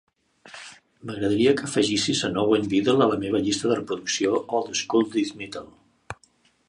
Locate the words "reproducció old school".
3.81-5.09